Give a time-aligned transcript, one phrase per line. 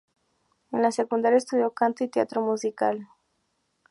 [0.71, 3.07] En la secundaria estudió canto y teatro musical.